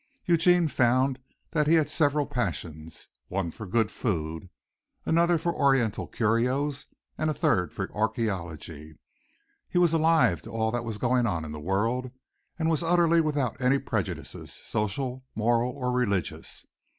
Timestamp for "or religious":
15.71-16.65